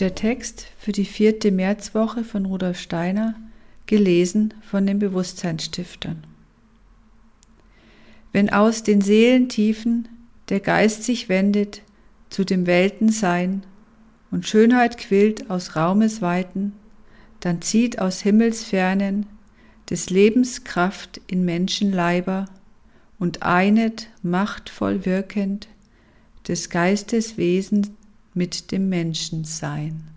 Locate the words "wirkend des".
25.04-26.70